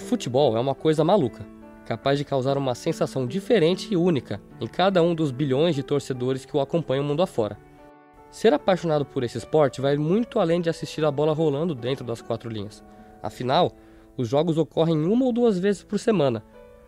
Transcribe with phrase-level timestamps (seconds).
[0.00, 1.46] futebol é uma coisa maluca,
[1.84, 6.44] capaz de causar uma sensação diferente e única em cada um dos bilhões de torcedores
[6.44, 7.58] que o acompanham mundo afora.
[8.30, 12.22] Ser apaixonado por esse esporte vai muito além de assistir a bola rolando dentro das
[12.22, 12.84] quatro linhas.
[13.22, 13.72] Afinal,
[14.16, 16.44] os jogos ocorrem uma ou duas vezes por semana,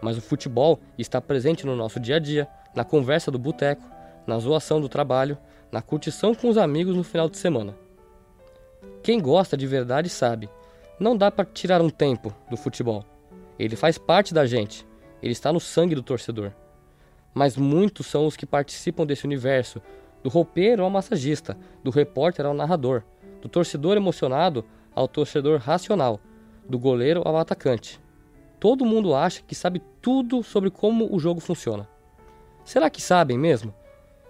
[0.00, 3.82] mas o futebol está presente no nosso dia a dia, na conversa do boteco,
[4.26, 5.36] na zoação do trabalho,
[5.72, 7.74] na curtição com os amigos no final de semana.
[9.02, 10.48] Quem gosta de verdade sabe,
[10.98, 13.04] não dá para tirar um tempo do futebol.
[13.58, 14.86] Ele faz parte da gente,
[15.22, 16.52] ele está no sangue do torcedor.
[17.32, 19.80] Mas muitos são os que participam desse universo,
[20.22, 23.02] do roupeiro ao massagista, do repórter ao narrador,
[23.42, 26.20] do torcedor emocionado ao torcedor racional,
[26.68, 28.00] do goleiro ao atacante.
[28.60, 31.88] Todo mundo acha que sabe tudo sobre como o jogo funciona.
[32.64, 33.74] Será que sabem mesmo?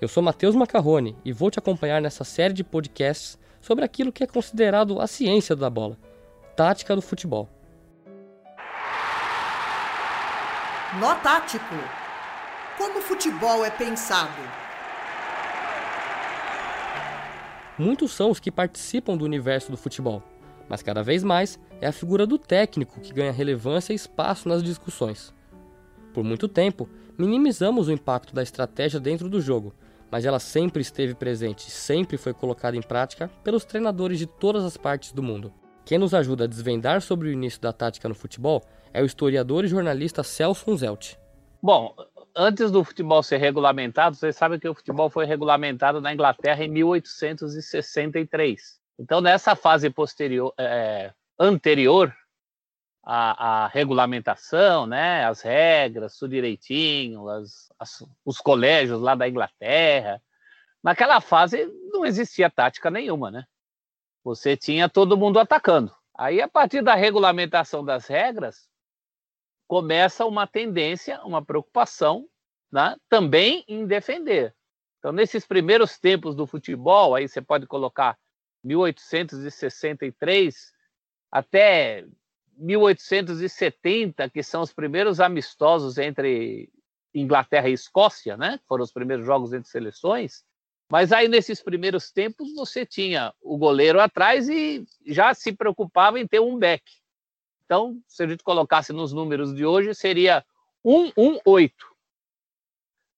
[0.00, 4.22] Eu sou Matheus Macarrone e vou te acompanhar nessa série de podcasts sobre aquilo que
[4.22, 5.96] é considerado a ciência da bola,
[6.58, 7.48] tática do futebol.
[10.98, 11.64] Nó tático.
[12.76, 14.42] Como o futebol é pensado?
[17.78, 20.20] Muitos são os que participam do universo do futebol,
[20.68, 24.60] mas cada vez mais é a figura do técnico que ganha relevância e espaço nas
[24.60, 25.32] discussões.
[26.12, 29.72] Por muito tempo, minimizamos o impacto da estratégia dentro do jogo,
[30.10, 34.64] mas ela sempre esteve presente e sempre foi colocada em prática pelos treinadores de todas
[34.64, 35.54] as partes do mundo.
[35.88, 39.64] Quem nos ajuda a desvendar sobre o início da tática no futebol é o historiador
[39.64, 41.14] e jornalista Celso Zelt.
[41.62, 41.96] Bom,
[42.36, 46.68] antes do futebol ser regulamentado, vocês sabem que o futebol foi regulamentado na Inglaterra em
[46.68, 48.78] 1863.
[48.98, 52.14] Então, nessa fase posterior, é, anterior
[53.02, 60.20] à, à, regulamentação, né, as regras, tudo direitinho, as, as, os colégios lá da Inglaterra,
[60.84, 63.46] naquela fase não existia tática nenhuma, né?
[64.24, 65.94] Você tinha todo mundo atacando.
[66.16, 68.68] Aí, a partir da regulamentação das regras,
[69.66, 72.26] começa uma tendência, uma preocupação
[72.72, 74.54] né, também em defender.
[74.98, 78.18] Então, nesses primeiros tempos do futebol, aí você pode colocar
[78.64, 80.72] 1863
[81.30, 82.04] até
[82.56, 86.68] 1870, que são os primeiros amistosos entre
[87.14, 88.58] Inglaterra e Escócia, né?
[88.66, 90.44] Foram os primeiros jogos entre seleções.
[90.88, 96.26] Mas aí nesses primeiros tempos você tinha o goleiro atrás e já se preocupava em
[96.26, 96.82] ter um back.
[97.64, 100.44] Então, se a gente colocasse nos números de hoje, seria
[100.84, 101.72] 1-1-8.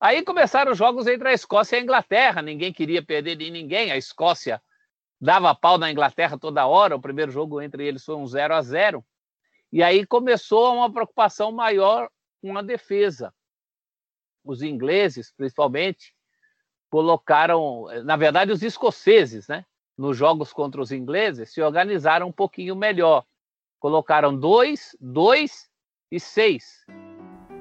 [0.00, 3.92] Aí começaram os jogos entre a Escócia e a Inglaterra, ninguém queria perder de ninguém,
[3.92, 4.60] a Escócia
[5.20, 8.62] dava pau na Inglaterra toda hora, o primeiro jogo entre eles foi um 0 a
[8.62, 9.04] 0
[9.70, 13.32] e aí começou uma preocupação maior com a defesa.
[14.44, 16.12] Os ingleses, principalmente,
[16.92, 19.64] colocaram, na verdade, os escoceses, né?
[19.98, 23.24] Nos jogos contra os ingleses, se organizaram um pouquinho melhor
[23.82, 25.68] colocaram dois, dois
[26.08, 26.86] e seis.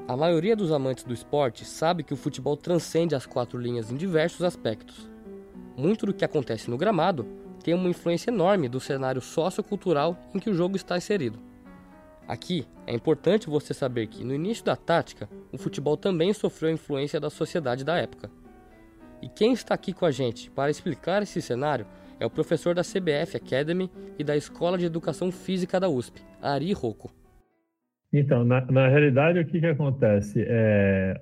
[0.07, 3.95] A maioria dos amantes do esporte sabe que o futebol transcende as quatro linhas em
[3.95, 5.09] diversos aspectos.
[5.75, 7.25] Muito do que acontece no gramado
[7.63, 11.39] tem uma influência enorme do cenário sociocultural em que o jogo está inserido.
[12.27, 16.73] Aqui é importante você saber que, no início da tática, o futebol também sofreu a
[16.73, 18.29] influência da sociedade da época.
[19.21, 21.85] E quem está aqui com a gente para explicar esse cenário
[22.19, 26.71] é o professor da CBF Academy e da Escola de Educação Física da USP, Ari
[26.73, 27.11] Rocco.
[28.13, 30.43] Então, na, na realidade, o que, que acontece?
[30.45, 31.19] É,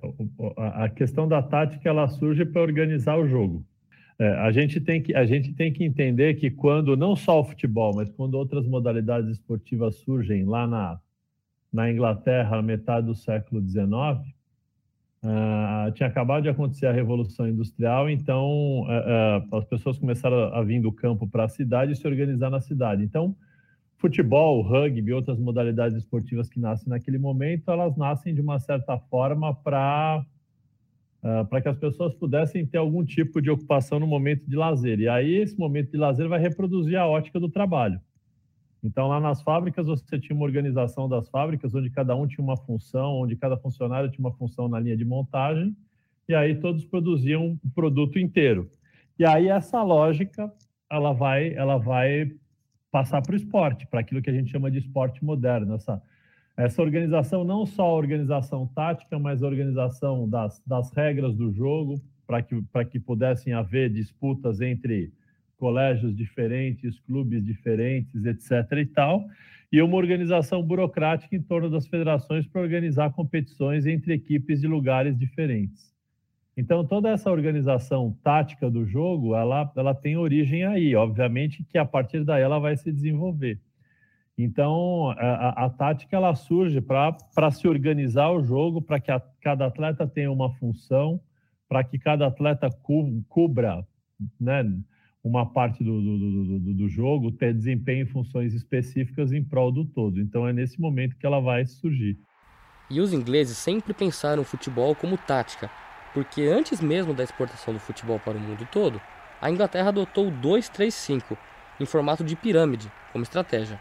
[0.57, 3.63] a questão da tática ela surge para organizar o jogo.
[4.17, 7.43] É, a, gente tem que, a gente tem que entender que quando, não só o
[7.45, 10.99] futebol, mas quando outras modalidades esportivas surgem lá na,
[11.71, 13.87] na Inglaterra, metade do século XIX,
[15.21, 20.63] Uh, tinha acabado de acontecer a Revolução Industrial, então uh, uh, as pessoas começaram a
[20.63, 23.03] vir do campo para a cidade e se organizar na cidade.
[23.03, 23.35] Então,
[23.97, 29.53] futebol, rugby, outras modalidades esportivas que nascem naquele momento, elas nascem de uma certa forma
[29.53, 30.25] para
[31.49, 35.01] para que as pessoas pudessem ter algum tipo de ocupação no momento de lazer.
[35.01, 37.99] E aí esse momento de lazer vai reproduzir a ótica do trabalho.
[38.83, 42.55] Então, lá nas fábricas, você tinha uma organização das fábricas, onde cada um tinha uma
[42.55, 45.75] função, onde cada funcionário tinha uma função na linha de montagem,
[46.27, 48.71] e aí todos produziam o produto inteiro.
[49.17, 50.51] E aí essa lógica,
[50.89, 52.31] ela vai, ela vai
[52.91, 56.01] passar para o esporte, para aquilo que a gente chama de esporte moderno, essa,
[56.55, 62.01] essa organização, não só a organização tática, mas a organização das, das regras do jogo,
[62.25, 62.55] para que,
[62.91, 65.11] que pudessem haver disputas entre
[65.59, 68.51] colégios diferentes, clubes diferentes, etc.
[68.77, 69.25] e tal,
[69.71, 75.17] e uma organização burocrática em torno das federações para organizar competições entre equipes de lugares
[75.17, 75.93] diferentes.
[76.57, 81.85] Então, toda essa organização tática do jogo, ela, ela tem origem aí, obviamente que a
[81.85, 83.59] partir daí ela vai se desenvolver.
[84.37, 89.67] Então, a, a tática ela surge para se organizar o jogo, para que a, cada
[89.67, 91.19] atleta tenha uma função,
[91.67, 93.85] para que cada atleta cu, cubra
[94.39, 94.63] né,
[95.23, 99.85] uma parte do, do, do, do, jogo, ter desempenho em funções específicas em prol do
[99.85, 100.19] todo.
[100.19, 102.17] Então, é nesse momento que ela vai surgir.
[102.89, 105.69] E os ingleses sempre pensaram o futebol como tática,
[106.13, 108.99] porque antes mesmo da exportação do futebol para o mundo todo,
[109.41, 111.37] a Inglaterra adotou o 2-3-5,
[111.79, 113.79] em formato de pirâmide, como estratégia.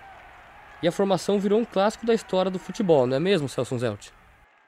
[0.83, 4.11] E a formação virou um clássico da história do futebol, não é mesmo, Celso Zelt?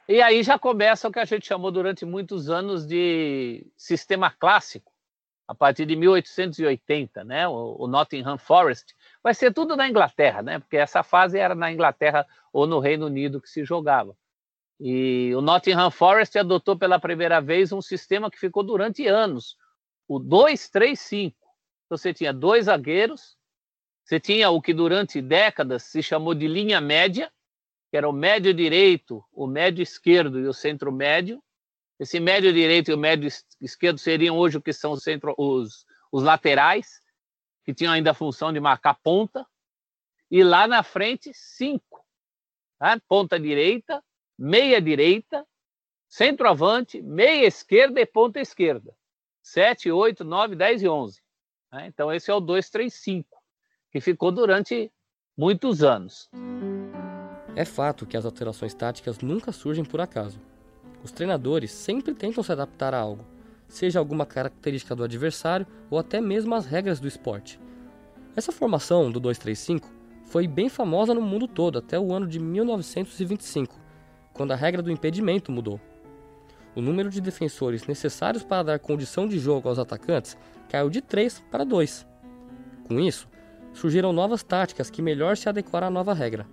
[0.08, 4.89] E aí já começa o que a gente chamou durante muitos anos de sistema clássico,
[5.50, 7.48] a partir de 1880, né?
[7.48, 8.94] O, o Nottingham Forest.
[9.20, 10.60] Vai ser tudo na Inglaterra, né?
[10.60, 14.16] Porque essa fase era na Inglaterra ou no Reino Unido que se jogava.
[14.78, 19.56] E o Nottingham Forest adotou pela primeira vez um sistema que ficou durante anos,
[20.06, 21.34] o 2-3-5.
[21.88, 23.36] Você tinha dois zagueiros,
[24.04, 27.28] você tinha o que durante décadas se chamou de linha média,
[27.90, 31.42] que era o médio direito, o médio esquerdo e o centro médio.
[32.00, 33.28] Esse médio direito e o médio
[33.60, 37.02] esquerdo seriam hoje o que são os, centro, os, os laterais,
[37.62, 39.46] que tinham ainda a função de marcar ponta.
[40.30, 42.02] E lá na frente, cinco.
[42.78, 42.98] Tá?
[43.06, 44.02] Ponta direita,
[44.38, 45.46] meia direita,
[46.08, 48.96] centroavante, meia esquerda e ponta esquerda.
[49.42, 51.20] 7, 8, 9, 10 e 11.
[51.70, 51.86] Né?
[51.86, 53.28] Então, esse é o 235,
[53.92, 54.90] que ficou durante
[55.36, 56.30] muitos anos.
[57.54, 60.40] É fato que as alterações táticas nunca surgem por acaso.
[61.02, 63.24] Os treinadores sempre tentam se adaptar a algo,
[63.68, 67.58] seja alguma característica do adversário ou até mesmo as regras do esporte.
[68.36, 69.90] Essa formação do 235
[70.24, 73.74] foi bem famosa no mundo todo até o ano de 1925,
[74.32, 75.80] quando a regra do impedimento mudou.
[76.74, 80.36] O número de defensores necessários para dar condição de jogo aos atacantes
[80.68, 82.06] caiu de 3 para 2.
[82.86, 83.28] Com isso,
[83.72, 86.46] surgiram novas táticas que melhor se adequaram à nova regra.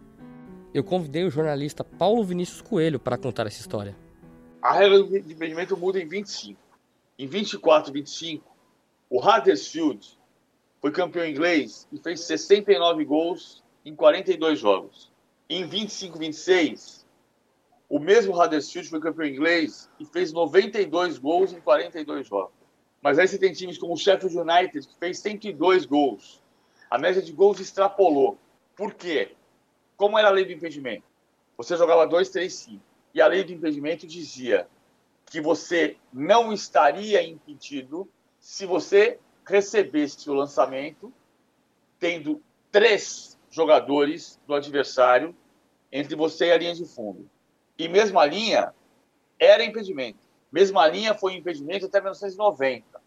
[0.74, 3.96] Eu convidei o jornalista Paulo Vinícius Coelho para contar essa história.
[4.62, 6.60] A regra de impedimento muda em 25.
[7.20, 8.56] Em 24 e 25,
[9.10, 10.18] o Huddersfield
[10.82, 15.12] foi campeão inglês e fez 69 gols em 42 jogos.
[15.50, 17.06] Em 25 e 26,
[17.90, 22.54] o mesmo Huddersfield foi campeão inglês e fez 92 gols em 42 jogos.
[23.02, 26.42] Mas aí você tem times como o Sheffield United, que fez 102 gols.
[26.90, 28.38] A média de gols extrapolou.
[28.76, 29.36] Por quê?
[29.96, 31.04] Como era a lei do impedimento?
[31.58, 32.82] Você jogava 2, 3, 5.
[33.14, 34.68] E a lei do impedimento dizia
[35.26, 38.10] que você não estaria impedido
[38.40, 41.12] se você recebesse o lançamento
[42.00, 45.36] tendo três jogadores do adversário
[45.92, 47.30] entre você e a linha de fundo.
[47.78, 48.74] E mesma linha
[49.40, 50.20] era impedimento.
[50.52, 53.02] Mesma linha foi impedimento até 1990.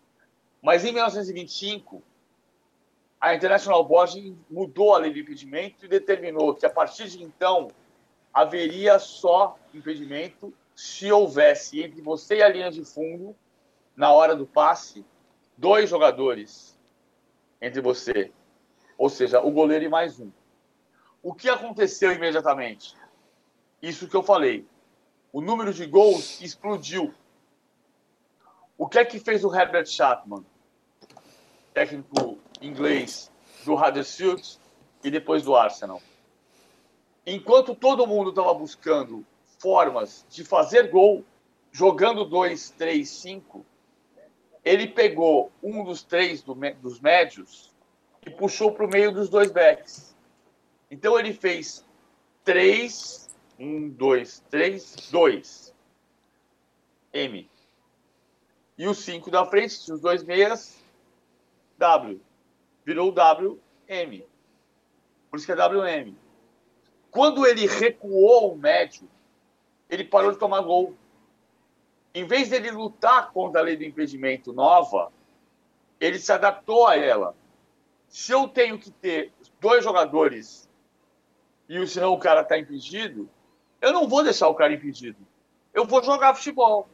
[0.62, 2.03] Mas em 1925,
[3.20, 7.69] a International Board mudou a lei de impedimento e determinou que a partir de então
[8.32, 13.37] haveria só impedimento se houvesse entre você e a linha de fundo,
[13.94, 15.05] na hora do passe,
[15.56, 16.79] dois jogadores
[17.61, 18.32] entre você,
[18.97, 20.31] ou seja, o goleiro e mais um.
[21.23, 22.94] O que aconteceu imediatamente?
[23.82, 24.67] Isso que eu falei.
[25.32, 27.15] O número de gols explodiu.
[28.77, 30.44] O que é que fez o Herbert Chapman,
[31.75, 33.31] técnico inglês
[33.65, 34.59] do Huddersfield
[35.05, 36.01] e depois do Arsenal?
[37.27, 39.24] Enquanto todo mundo estava buscando
[39.58, 41.24] formas de fazer gol,
[41.70, 43.65] jogando 2, 3, 5,
[44.65, 47.74] ele pegou um dos três do, dos médios
[48.24, 50.15] e puxou para o meio dos dois backs.
[50.91, 51.84] Então ele fez
[52.44, 55.74] três um, dois, três, dois.
[57.12, 57.50] M.
[58.79, 60.82] E o cinco da frente, os dois meias,
[61.77, 62.20] W.
[62.84, 64.27] Virou W, M.
[65.29, 66.17] Por isso que é WM.
[67.10, 69.08] Quando ele recuou o médio,
[69.88, 70.94] ele parou de tomar gol.
[72.14, 75.12] Em vez dele lutar contra a lei do impedimento nova,
[76.00, 77.34] ele se adaptou a ela.
[78.08, 80.69] Se eu tenho que ter dois jogadores
[81.69, 83.29] e senão o cara está impedido,
[83.81, 85.19] eu não vou deixar o cara impedido.
[85.72, 86.88] Eu vou jogar futebol.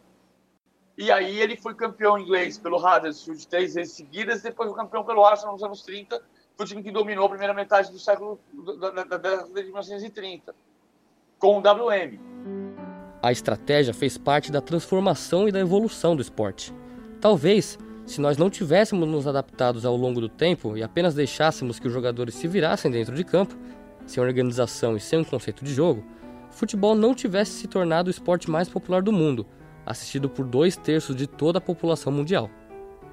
[0.98, 5.24] E aí ele foi campeão inglês pelo Huddersfield três vezes seguidas, depois foi campeão pelo
[5.24, 6.22] Arsenal nos anos 30,
[6.56, 8.40] foi o time que dominou a primeira metade do século
[8.80, 10.54] da, da década de 1930,
[11.38, 12.18] com o WM.
[13.22, 16.72] A estratégia fez parte da transformação e da evolução do esporte.
[17.20, 21.88] Talvez, se nós não tivéssemos nos adaptados ao longo do tempo e apenas deixássemos que
[21.88, 23.54] os jogadores se virassem dentro de campo,
[24.06, 26.04] sem organização e sem um conceito de jogo,
[26.50, 29.46] futebol não tivesse se tornado o esporte mais popular do mundo,
[29.84, 32.48] assistido por dois terços de toda a população mundial.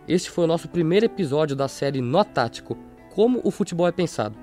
[0.07, 2.77] Este foi o nosso primeiro episódio da série Nó Tático
[3.13, 4.35] Como o Futebol é Pensado.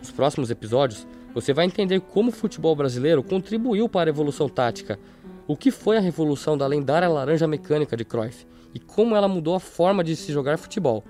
[0.00, 4.98] Nos próximos episódios, você vai entender como o futebol brasileiro contribuiu para a evolução tática,
[5.46, 8.44] o que foi a revolução da lendária laranja mecânica de Cruyff
[8.74, 11.04] e como ela mudou a forma de se jogar futebol.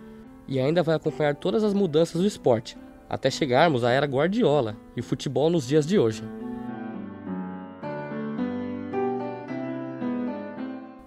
[0.46, 2.76] E ainda vai acompanhar todas as mudanças do esporte,
[3.08, 6.22] até chegarmos à era Guardiola e o futebol nos dias de hoje.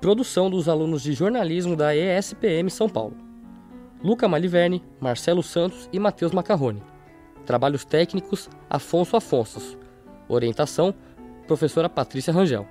[0.02, 3.31] Produção dos alunos de jornalismo da ESPM São Paulo.
[4.04, 6.82] Luca Maliverne, Marcelo Santos e Matheus Macarrone.
[7.46, 9.78] Trabalhos técnicos Afonso Afonsos.
[10.28, 10.94] Orientação:
[11.46, 12.68] Professora Patrícia Rangel.